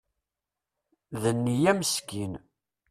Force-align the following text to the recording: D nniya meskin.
D 1.21 1.23
nniya 1.37 1.73
meskin. 1.79 2.33